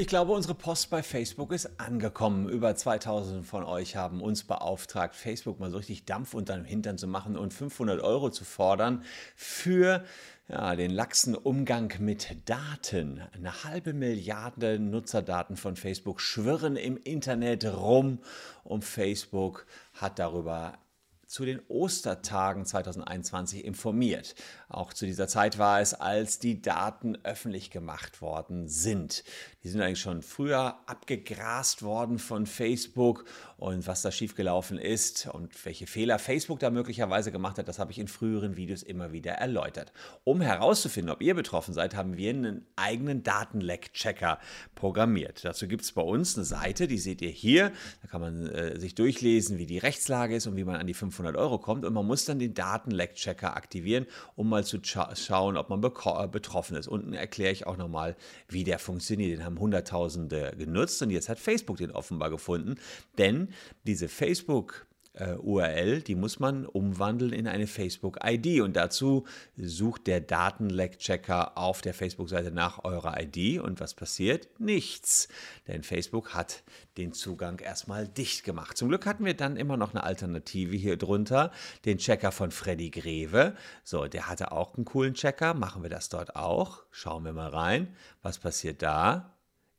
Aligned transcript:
Ich 0.00 0.06
glaube, 0.06 0.30
unsere 0.30 0.54
Post 0.54 0.90
bei 0.90 1.02
Facebook 1.02 1.50
ist 1.50 1.80
angekommen. 1.80 2.48
Über 2.48 2.76
2000 2.76 3.44
von 3.44 3.64
euch 3.64 3.96
haben 3.96 4.20
uns 4.20 4.44
beauftragt, 4.44 5.16
Facebook 5.16 5.58
mal 5.58 5.72
so 5.72 5.76
richtig 5.76 6.04
Dampf 6.04 6.34
unter 6.34 6.54
dem 6.54 6.64
Hintern 6.64 6.98
zu 6.98 7.08
machen 7.08 7.36
und 7.36 7.52
500 7.52 8.00
Euro 8.00 8.30
zu 8.30 8.44
fordern 8.44 9.02
für 9.34 10.04
ja, 10.48 10.76
den 10.76 10.92
laxen 10.92 11.34
Umgang 11.34 11.92
mit 11.98 12.48
Daten. 12.48 13.22
Eine 13.32 13.64
halbe 13.64 13.92
Milliarde 13.92 14.78
Nutzerdaten 14.78 15.56
von 15.56 15.74
Facebook 15.74 16.20
schwirren 16.20 16.76
im 16.76 16.96
Internet 16.96 17.64
rum 17.64 18.20
und 18.62 18.84
Facebook 18.84 19.66
hat 19.94 20.20
darüber 20.20 20.78
zu 21.28 21.44
den 21.44 21.60
Ostertagen 21.68 22.64
2021 22.64 23.64
informiert. 23.64 24.34
Auch 24.68 24.94
zu 24.94 25.04
dieser 25.04 25.28
Zeit 25.28 25.58
war 25.58 25.80
es, 25.80 25.92
als 25.92 26.38
die 26.38 26.62
Daten 26.62 27.18
öffentlich 27.22 27.70
gemacht 27.70 28.22
worden 28.22 28.66
sind. 28.66 29.24
Die 29.62 29.68
sind 29.68 29.82
eigentlich 29.82 30.00
schon 30.00 30.22
früher 30.22 30.78
abgegrast 30.86 31.82
worden 31.82 32.18
von 32.18 32.46
Facebook 32.46 33.26
und 33.58 33.86
was 33.86 34.00
da 34.02 34.10
schiefgelaufen 34.10 34.78
ist 34.78 35.26
und 35.26 35.64
welche 35.66 35.86
Fehler 35.86 36.18
Facebook 36.18 36.60
da 36.60 36.70
möglicherweise 36.70 37.30
gemacht 37.30 37.58
hat, 37.58 37.68
das 37.68 37.78
habe 37.78 37.92
ich 37.92 37.98
in 37.98 38.08
früheren 38.08 38.56
Videos 38.56 38.82
immer 38.82 39.12
wieder 39.12 39.32
erläutert. 39.32 39.92
Um 40.24 40.40
herauszufinden, 40.40 41.12
ob 41.12 41.20
ihr 41.20 41.34
betroffen 41.34 41.74
seid, 41.74 41.94
haben 41.94 42.16
wir 42.16 42.30
einen 42.30 42.66
eigenen 42.76 43.22
Datenleck-Checker 43.22 44.38
programmiert. 44.74 45.44
Dazu 45.44 45.68
gibt 45.68 45.82
es 45.82 45.92
bei 45.92 46.02
uns 46.02 46.36
eine 46.36 46.46
Seite, 46.46 46.88
die 46.88 46.98
seht 46.98 47.20
ihr 47.20 47.30
hier. 47.30 47.72
Da 48.00 48.08
kann 48.08 48.22
man 48.22 48.46
äh, 48.46 48.80
sich 48.80 48.94
durchlesen, 48.94 49.58
wie 49.58 49.66
die 49.66 49.78
Rechtslage 49.78 50.36
ist 50.36 50.46
und 50.46 50.56
wie 50.56 50.64
man 50.64 50.76
an 50.76 50.86
die 50.86 50.94
500 51.18 51.36
Euro 51.36 51.58
kommt. 51.58 51.84
Und 51.84 51.92
man 51.92 52.06
muss 52.06 52.24
dann 52.24 52.38
den 52.38 52.54
Datenleck-Checker 52.54 53.56
aktivieren, 53.56 54.06
um 54.36 54.48
mal 54.48 54.64
zu 54.64 54.78
scha 54.82 55.14
schauen, 55.14 55.56
ob 55.56 55.68
man 55.68 55.82
äh, 55.82 56.28
betroffen 56.28 56.76
ist. 56.76 56.88
Unten 56.88 57.12
erkläre 57.12 57.52
ich 57.52 57.66
auch 57.66 57.76
nochmal, 57.76 58.16
wie 58.48 58.64
der 58.64 58.78
funktioniert. 58.78 59.38
Den 59.38 59.44
haben 59.44 59.58
Hunderttausende 59.58 60.54
genutzt 60.56 61.02
und 61.02 61.10
jetzt 61.10 61.28
hat 61.28 61.38
Facebook 61.38 61.78
den 61.78 61.90
offenbar 61.90 62.30
gefunden, 62.30 62.76
denn 63.18 63.48
diese 63.84 64.08
Facebook 64.08 64.87
äh, 65.18 65.34
URL, 65.34 66.02
die 66.02 66.14
muss 66.14 66.38
man 66.38 66.66
umwandeln 66.66 67.32
in 67.32 67.46
eine 67.46 67.66
Facebook-ID. 67.66 68.60
Und 68.60 68.76
dazu 68.76 69.24
sucht 69.56 70.06
der 70.06 70.20
Datenleck-Checker 70.20 71.58
auf 71.58 71.80
der 71.80 71.94
Facebook-Seite 71.94 72.50
nach 72.50 72.84
eurer 72.84 73.20
ID. 73.20 73.60
Und 73.60 73.80
was 73.80 73.94
passiert? 73.94 74.48
Nichts. 74.58 75.28
Denn 75.66 75.82
Facebook 75.82 76.34
hat 76.34 76.62
den 76.96 77.12
Zugang 77.12 77.60
erstmal 77.60 78.08
dicht 78.08 78.44
gemacht. 78.44 78.76
Zum 78.76 78.88
Glück 78.88 79.06
hatten 79.06 79.24
wir 79.24 79.34
dann 79.34 79.56
immer 79.56 79.76
noch 79.76 79.92
eine 79.92 80.04
Alternative 80.04 80.76
hier 80.76 80.96
drunter, 80.96 81.52
den 81.84 81.98
Checker 81.98 82.32
von 82.32 82.50
Freddy 82.50 82.90
Greve. 82.90 83.54
So, 83.84 84.06
der 84.06 84.28
hatte 84.28 84.52
auch 84.52 84.76
einen 84.76 84.84
coolen 84.84 85.14
Checker. 85.14 85.54
Machen 85.54 85.82
wir 85.82 85.90
das 85.90 86.08
dort 86.08 86.36
auch. 86.36 86.82
Schauen 86.90 87.24
wir 87.24 87.32
mal 87.32 87.50
rein. 87.50 87.94
Was 88.22 88.38
passiert 88.38 88.82
da? 88.82 89.37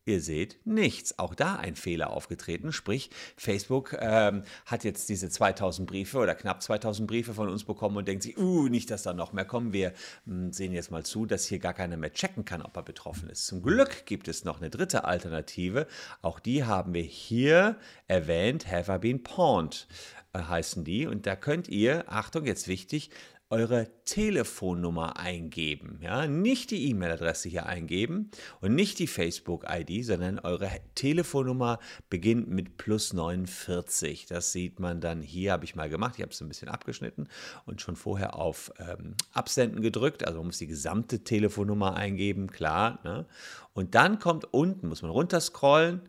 Ihr 0.10 0.22
seht 0.22 0.58
nichts. 0.66 1.20
Auch 1.20 1.36
da 1.36 1.58
ein 1.58 1.76
Fehler 1.76 2.10
aufgetreten. 2.10 2.72
Sprich, 2.72 3.12
Facebook 3.38 3.96
ähm, 4.00 4.42
hat 4.66 4.84
jetzt 4.84 5.08
diese 5.08 5.30
2000 5.30 5.88
Briefe 5.88 6.18
oder 6.18 6.34
knapp 6.34 6.64
2000 6.64 7.08
Briefe 7.08 7.36
von 7.36 7.48
uns 7.48 7.64
bekommen 7.64 7.96
und 7.96 8.08
denkt 8.08 8.24
sich, 8.24 8.36
uh, 8.40 8.68
nicht, 8.70 8.90
dass 8.90 9.04
da 9.04 9.14
noch 9.14 9.34
mehr 9.34 9.46
kommen. 9.46 9.72
Wir 9.72 9.94
hm, 10.26 10.52
sehen 10.52 10.74
jetzt 10.74 10.90
mal 10.90 11.06
zu, 11.06 11.28
dass 11.28 11.46
hier 11.46 11.60
gar 11.60 11.76
keiner 11.76 11.96
mehr 11.96 12.12
checken 12.12 12.44
kann, 12.44 12.64
ob 12.64 12.76
er 12.76 12.82
betroffen 12.82 13.30
ist. 13.30 13.46
Zum 13.46 13.62
Glück 13.62 14.08
gibt 14.08 14.28
es 14.28 14.44
noch 14.44 14.58
eine 14.58 14.72
dritte 14.72 15.04
Alternative. 15.04 15.86
Auch 16.24 16.40
die 16.40 16.64
haben 16.64 16.96
wir 16.96 17.04
hier 17.04 17.78
erwähnt. 18.08 18.66
Have 18.66 18.92
I 18.92 18.98
been 18.98 19.22
pawned? 19.22 19.86
Äh, 20.34 20.44
heißen 20.44 20.84
die. 20.84 21.08
Und 21.08 21.26
da 21.26 21.36
könnt 21.36 21.68
ihr, 21.68 22.06
Achtung, 22.08 22.46
jetzt 22.46 22.68
wichtig, 22.68 23.10
eure 23.52 23.88
Telefonnummer 24.06 25.18
eingeben. 25.18 25.98
Ja? 26.04 26.28
Nicht 26.28 26.70
die 26.70 26.88
E-Mail-Adresse 26.90 27.50
hier 27.50 27.66
eingeben 27.66 28.30
und 28.62 28.76
nicht 28.76 29.00
die 29.00 29.08
Facebook-ID, 29.08 30.06
sondern 30.06 30.38
eure 30.38 30.70
Telefonnummer 30.94 31.80
beginnt 32.12 32.48
mit 32.48 32.78
plus 32.78 33.12
49. 33.14 34.28
Das 34.28 34.52
sieht 34.52 34.80
man 34.80 35.02
dann 35.02 35.22
hier, 35.22 35.54
habe 35.54 35.66
ich 35.66 35.76
mal 35.76 35.90
gemacht. 35.90 36.16
Ich 36.18 36.22
habe 36.22 36.32
es 36.32 36.42
ein 36.42 36.48
bisschen 36.48 36.70
abgeschnitten 36.70 37.28
und 37.66 37.82
schon 37.82 37.96
vorher 37.96 38.36
auf 38.36 38.72
ähm, 38.78 39.16
Absenden 39.34 39.82
gedrückt. 39.82 40.28
Also 40.28 40.38
man 40.38 40.48
muss 40.48 40.60
die 40.60 40.68
gesamte 40.68 41.24
Telefonnummer 41.24 41.96
eingeben, 41.96 42.52
klar. 42.52 43.00
Ne? 43.04 43.26
Und 43.74 43.96
dann 43.96 44.20
kommt 44.20 44.54
unten, 44.54 44.90
muss 44.90 45.02
man 45.02 45.10
runterscrollen, 45.10 46.02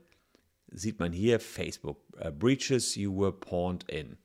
sieht 0.73 0.99
man 0.99 1.13
hier 1.13 1.41
Facebook, 1.41 2.03
uh, 2.25 2.31
Breaches 2.31 2.95
you 2.95 3.17
were 3.17 3.33
pawned 3.33 3.85
in. 3.89 4.17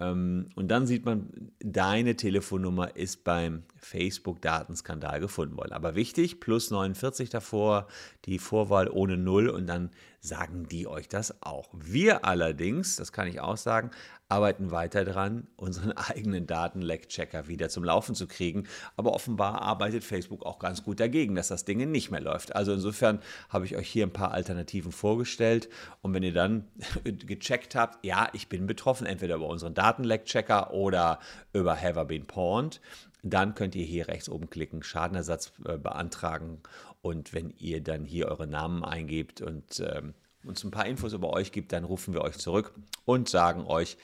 Ähm, 0.00 0.48
und 0.56 0.68
dann 0.68 0.86
sieht 0.86 1.04
man, 1.04 1.52
deine 1.60 2.16
Telefonnummer 2.16 2.96
ist 2.96 3.24
beim 3.24 3.64
Facebook-Datenskandal 3.82 5.20
gefunden 5.20 5.56
worden. 5.56 5.72
Aber 5.72 5.94
wichtig, 5.94 6.40
plus 6.40 6.70
49 6.70 7.30
davor, 7.30 7.88
die 8.24 8.38
Vorwahl 8.38 8.88
ohne 8.88 9.16
Null 9.16 9.48
und 9.48 9.66
dann 9.66 9.90
sagen 10.20 10.68
die 10.68 10.86
euch 10.86 11.08
das 11.08 11.42
auch. 11.42 11.68
Wir 11.74 12.24
allerdings, 12.24 12.94
das 12.94 13.10
kann 13.10 13.26
ich 13.26 13.40
auch 13.40 13.56
sagen, 13.56 13.90
arbeiten 14.28 14.70
weiter 14.70 15.04
dran, 15.04 15.48
unseren 15.56 15.92
eigenen 15.96 16.46
Datenleck-Checker 16.46 17.48
wieder 17.48 17.68
zum 17.68 17.82
Laufen 17.82 18.14
zu 18.14 18.28
kriegen. 18.28 18.68
Aber 18.96 19.12
offenbar 19.12 19.60
arbeitet 19.60 20.04
Facebook 20.04 20.46
auch 20.46 20.60
ganz 20.60 20.84
gut 20.84 21.00
dagegen, 21.00 21.34
dass 21.34 21.48
das 21.48 21.64
Ding 21.64 21.90
nicht 21.90 22.12
mehr 22.12 22.20
läuft. 22.20 22.54
Also 22.54 22.72
insofern 22.72 23.18
habe 23.48 23.64
ich 23.66 23.76
euch 23.76 23.88
hier 23.88 24.06
ein 24.06 24.12
paar 24.12 24.30
Alternativen 24.30 24.92
vorgestellt. 24.92 25.68
Und 26.02 26.14
wenn 26.14 26.22
ihr 26.22 26.32
dann 26.32 26.68
gecheckt 27.04 27.74
habt, 27.74 28.04
ja, 28.04 28.28
ich 28.32 28.48
bin 28.48 28.66
betroffen, 28.68 29.06
entweder 29.06 29.34
über 29.34 29.48
unseren 29.48 29.74
Datenleck-Checker 29.74 30.72
oder 30.72 31.18
über 31.52 31.80
Have 31.80 32.00
I 32.00 32.04
Been 32.04 32.26
Pawned, 32.26 32.80
dann 33.22 33.54
könnt 33.54 33.74
ihr 33.74 33.84
hier 33.84 34.08
rechts 34.08 34.28
oben 34.28 34.50
klicken, 34.50 34.82
Schadenersatz 34.82 35.52
äh, 35.64 35.78
beantragen 35.78 36.60
und 37.00 37.32
wenn 37.32 37.50
ihr 37.58 37.82
dann 37.82 38.04
hier 38.04 38.28
eure 38.28 38.46
Namen 38.46 38.84
eingebt 38.84 39.40
und 39.40 39.80
ähm, 39.80 40.14
uns 40.44 40.64
ein 40.64 40.70
paar 40.70 40.86
Infos 40.86 41.12
über 41.12 41.30
euch 41.30 41.52
gibt, 41.52 41.72
dann 41.72 41.84
rufen 41.84 42.14
wir 42.14 42.22
euch 42.22 42.38
zurück 42.38 42.74
und 43.04 43.28
sagen 43.28 43.64
euch, 43.64 43.96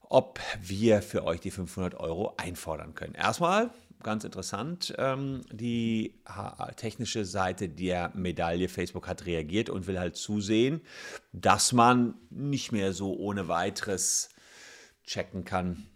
ob 0.00 0.40
wir 0.60 1.00
für 1.00 1.24
euch 1.24 1.40
die 1.40 1.50
500 1.50 1.94
Euro 1.94 2.34
einfordern 2.36 2.94
können. 2.94 3.14
Erstmal 3.14 3.70
ganz 4.02 4.24
interessant, 4.24 4.94
ähm, 4.98 5.42
die 5.50 6.14
technische 6.76 7.24
Seite 7.24 7.68
der 7.68 8.10
Medaille 8.14 8.68
Facebook 8.68 9.06
hat 9.08 9.26
reagiert 9.26 9.70
und 9.70 9.86
will 9.86 9.98
halt 9.98 10.16
zusehen, 10.16 10.82
dass 11.32 11.72
man 11.72 12.14
nicht 12.30 12.72
mehr 12.72 12.92
so 12.92 13.16
ohne 13.16 13.48
weiteres 13.48 14.30
checken 15.04 15.44
kann, 15.44 15.86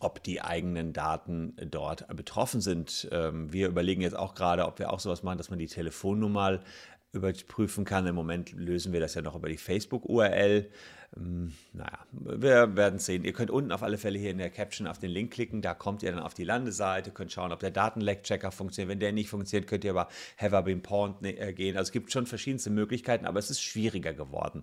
ob 0.00 0.22
die 0.22 0.40
eigenen 0.40 0.92
Daten 0.92 1.56
dort 1.70 2.06
betroffen 2.16 2.60
sind. 2.60 3.08
Ähm, 3.12 3.52
wir 3.52 3.68
überlegen 3.68 4.02
jetzt 4.02 4.16
auch 4.16 4.34
gerade, 4.34 4.66
ob 4.66 4.78
wir 4.78 4.92
auch 4.92 5.00
sowas 5.00 5.22
machen, 5.22 5.38
dass 5.38 5.50
man 5.50 5.58
die 5.58 5.66
Telefonnummer 5.66 6.60
überprüfen 7.12 7.84
kann. 7.84 8.06
Im 8.06 8.14
Moment 8.14 8.52
lösen 8.52 8.92
wir 8.92 9.00
das 9.00 9.14
ja 9.14 9.22
noch 9.22 9.34
über 9.34 9.48
die 9.48 9.56
Facebook-URL. 9.56 10.70
Ähm, 11.16 11.54
naja, 11.72 11.98
wir 12.12 12.76
werden 12.76 12.98
sehen. 12.98 13.24
Ihr 13.24 13.32
könnt 13.32 13.50
unten 13.50 13.72
auf 13.72 13.82
alle 13.82 13.96
Fälle 13.96 14.18
hier 14.18 14.30
in 14.30 14.38
der 14.38 14.50
Caption 14.50 14.86
auf 14.86 14.98
den 14.98 15.10
Link 15.10 15.32
klicken. 15.32 15.62
Da 15.62 15.74
kommt 15.74 16.02
ihr 16.02 16.10
dann 16.10 16.20
auf 16.20 16.34
die 16.34 16.44
Landeseite, 16.44 17.10
könnt 17.10 17.32
schauen, 17.32 17.52
ob 17.52 17.60
der 17.60 17.70
Datenleck-Checker 17.70 18.52
funktioniert. 18.52 18.90
Wenn 18.90 19.00
der 19.00 19.12
nicht 19.12 19.30
funktioniert, 19.30 19.68
könnt 19.68 19.84
ihr 19.84 19.92
aber 19.92 20.08
Have 20.36 20.56
I 20.56 20.62
Been 20.62 20.82
Pawned 20.82 21.24
äh, 21.24 21.52
gehen. 21.54 21.76
Also 21.76 21.88
es 21.88 21.92
gibt 21.92 22.12
schon 22.12 22.26
verschiedenste 22.26 22.70
Möglichkeiten, 22.70 23.24
aber 23.24 23.38
es 23.38 23.50
ist 23.50 23.62
schwieriger 23.62 24.12
geworden. 24.12 24.62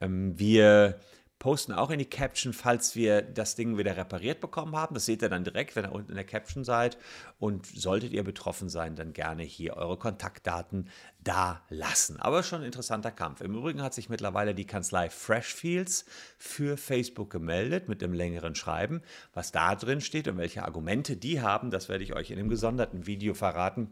Ähm, 0.00 0.38
wir 0.38 0.98
posten 1.42 1.72
auch 1.72 1.90
in 1.90 1.98
die 1.98 2.04
Caption, 2.04 2.52
falls 2.52 2.94
wir 2.94 3.20
das 3.20 3.56
Ding 3.56 3.76
wieder 3.76 3.96
repariert 3.96 4.40
bekommen 4.40 4.76
haben. 4.76 4.94
Das 4.94 5.06
seht 5.06 5.22
ihr 5.22 5.28
dann 5.28 5.42
direkt, 5.42 5.74
wenn 5.74 5.84
ihr 5.84 5.90
unten 5.90 6.12
in 6.12 6.14
der 6.14 6.24
Caption 6.24 6.62
seid. 6.62 6.96
Und 7.40 7.66
solltet 7.66 8.12
ihr 8.12 8.22
betroffen 8.22 8.68
sein, 8.68 8.94
dann 8.94 9.12
gerne 9.12 9.42
hier 9.42 9.76
eure 9.76 9.96
Kontaktdaten 9.96 10.88
da 11.18 11.60
lassen. 11.68 12.20
Aber 12.20 12.44
schon 12.44 12.60
ein 12.60 12.66
interessanter 12.66 13.10
Kampf. 13.10 13.40
Im 13.40 13.56
Übrigen 13.56 13.82
hat 13.82 13.92
sich 13.92 14.08
mittlerweile 14.08 14.54
die 14.54 14.68
Kanzlei 14.68 15.10
Freshfields 15.10 16.04
für 16.38 16.76
Facebook 16.76 17.30
gemeldet 17.30 17.88
mit 17.88 18.04
einem 18.04 18.12
längeren 18.12 18.54
Schreiben. 18.54 19.02
Was 19.34 19.50
da 19.50 19.74
drin 19.74 20.00
steht 20.00 20.28
und 20.28 20.38
welche 20.38 20.62
Argumente 20.62 21.16
die 21.16 21.40
haben, 21.40 21.72
das 21.72 21.88
werde 21.88 22.04
ich 22.04 22.14
euch 22.14 22.30
in 22.30 22.38
einem 22.38 22.50
gesonderten 22.50 23.08
Video 23.08 23.34
verraten. 23.34 23.90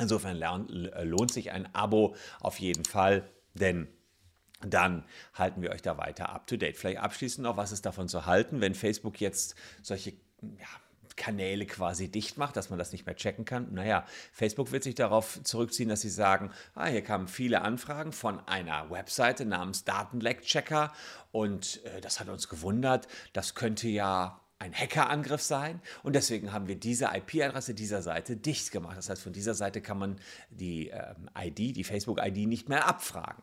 Insofern 0.00 0.36
lohnt 1.04 1.32
sich 1.32 1.52
ein 1.52 1.72
Abo 1.76 2.16
auf 2.40 2.58
jeden 2.58 2.84
Fall, 2.84 3.30
denn 3.54 3.86
dann 4.66 5.04
halten 5.34 5.62
wir 5.62 5.70
euch 5.70 5.82
da 5.82 5.98
weiter 5.98 6.30
up 6.30 6.46
to 6.46 6.56
date. 6.56 6.76
Vielleicht 6.76 6.98
abschließend 6.98 7.44
noch, 7.44 7.56
was 7.56 7.72
ist 7.72 7.86
davon 7.86 8.08
zu 8.08 8.26
halten, 8.26 8.60
wenn 8.60 8.74
Facebook 8.74 9.20
jetzt 9.20 9.54
solche 9.82 10.12
ja, 10.42 10.66
Kanäle 11.16 11.66
quasi 11.66 12.08
dicht 12.08 12.38
macht, 12.38 12.56
dass 12.56 12.70
man 12.70 12.78
das 12.78 12.92
nicht 12.92 13.06
mehr 13.06 13.16
checken 13.16 13.44
kann. 13.44 13.72
Naja, 13.72 14.04
Facebook 14.32 14.72
wird 14.72 14.82
sich 14.82 14.94
darauf 14.94 15.40
zurückziehen, 15.42 15.88
dass 15.88 16.00
sie 16.00 16.10
sagen, 16.10 16.50
ah, 16.74 16.86
hier 16.86 17.02
kamen 17.02 17.28
viele 17.28 17.62
Anfragen 17.62 18.12
von 18.12 18.40
einer 18.46 18.90
Webseite 18.90 19.44
namens 19.44 19.84
Datenleck-Checker 19.84 20.92
und 21.30 21.84
äh, 21.84 22.00
das 22.00 22.20
hat 22.20 22.28
uns 22.28 22.48
gewundert. 22.48 23.08
Das 23.32 23.54
könnte 23.54 23.88
ja 23.88 24.40
ein 24.58 24.72
Hackerangriff 24.72 25.42
sein 25.42 25.80
und 26.04 26.14
deswegen 26.14 26.52
haben 26.52 26.68
wir 26.68 26.76
diese 26.76 27.06
IP-Adresse 27.06 27.74
dieser 27.74 28.00
Seite 28.00 28.36
dicht 28.36 28.70
gemacht. 28.70 28.96
Das 28.96 29.10
heißt, 29.10 29.22
von 29.22 29.32
dieser 29.32 29.54
Seite 29.54 29.80
kann 29.80 29.98
man 29.98 30.16
die 30.50 30.90
äh, 30.90 31.14
ID, 31.36 31.76
die 31.76 31.84
Facebook-ID 31.84 32.46
nicht 32.46 32.68
mehr 32.68 32.86
abfragen. 32.86 33.42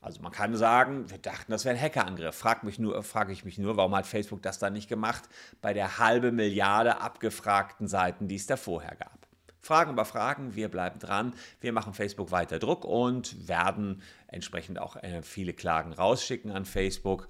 Also 0.00 0.22
man 0.22 0.32
kann 0.32 0.56
sagen, 0.56 1.10
wir 1.10 1.18
dachten, 1.18 1.52
das 1.52 1.64
wäre 1.64 1.76
ein 1.76 1.80
Hackerangriff. 1.80 2.34
Frag 2.34 2.64
mich 2.64 2.78
nur, 2.78 3.02
frage 3.02 3.32
ich 3.32 3.44
mich 3.44 3.58
nur, 3.58 3.76
warum 3.76 3.94
hat 3.94 4.06
Facebook 4.06 4.40
das 4.42 4.58
dann 4.58 4.72
nicht 4.72 4.88
gemacht 4.88 5.24
bei 5.60 5.74
der 5.74 5.98
halbe 5.98 6.32
Milliarde 6.32 7.00
abgefragten 7.00 7.86
Seiten, 7.86 8.26
die 8.26 8.36
es 8.36 8.46
da 8.46 8.56
vorher 8.56 8.96
gab. 8.96 9.20
Fragen 9.60 9.92
über 9.92 10.06
Fragen, 10.06 10.54
wir 10.54 10.70
bleiben 10.70 10.98
dran. 10.98 11.34
Wir 11.60 11.74
machen 11.74 11.92
Facebook 11.92 12.30
weiter 12.30 12.58
Druck 12.58 12.86
und 12.86 13.46
werden 13.46 14.00
entsprechend 14.28 14.78
auch 14.78 14.96
äh, 14.96 15.22
viele 15.22 15.52
Klagen 15.52 15.92
rausschicken 15.92 16.50
an 16.50 16.64
Facebook. 16.64 17.28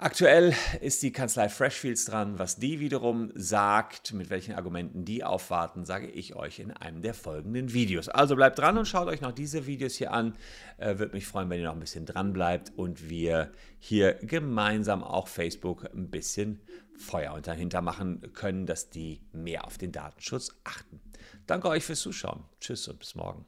Aktuell 0.00 0.54
ist 0.80 1.02
die 1.02 1.10
Kanzlei 1.10 1.48
Freshfields 1.48 2.04
dran. 2.04 2.38
Was 2.38 2.54
die 2.54 2.78
wiederum 2.78 3.32
sagt, 3.34 4.12
mit 4.12 4.30
welchen 4.30 4.54
Argumenten 4.54 5.04
die 5.04 5.24
aufwarten, 5.24 5.84
sage 5.84 6.06
ich 6.06 6.36
euch 6.36 6.60
in 6.60 6.70
einem 6.70 7.02
der 7.02 7.14
folgenden 7.14 7.72
Videos. 7.72 8.08
Also 8.08 8.36
bleibt 8.36 8.60
dran 8.60 8.78
und 8.78 8.86
schaut 8.86 9.08
euch 9.08 9.22
noch 9.22 9.32
diese 9.32 9.66
Videos 9.66 9.96
hier 9.96 10.12
an. 10.12 10.36
Äh, 10.76 10.98
Würde 10.98 11.14
mich 11.14 11.26
freuen, 11.26 11.50
wenn 11.50 11.58
ihr 11.58 11.66
noch 11.66 11.72
ein 11.72 11.80
bisschen 11.80 12.06
dran 12.06 12.32
bleibt 12.32 12.70
und 12.76 13.10
wir 13.10 13.50
hier 13.80 14.14
gemeinsam 14.22 15.02
auch 15.02 15.26
Facebook 15.26 15.92
ein 15.92 16.10
bisschen 16.10 16.60
Feuer 16.96 17.32
unterhinter 17.32 17.82
machen 17.82 18.32
können, 18.34 18.66
dass 18.66 18.90
die 18.90 19.20
mehr 19.32 19.64
auf 19.64 19.78
den 19.78 19.90
Datenschutz 19.90 20.60
achten. 20.62 21.00
Danke 21.48 21.68
euch 21.70 21.84
fürs 21.84 21.98
Zuschauen. 21.98 22.44
Tschüss 22.60 22.86
und 22.86 23.00
bis 23.00 23.16
morgen. 23.16 23.46